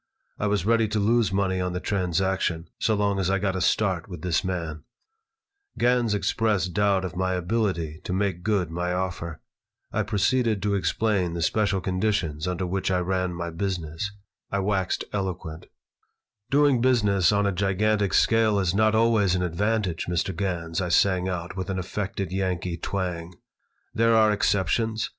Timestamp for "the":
1.73-1.79, 11.35-11.41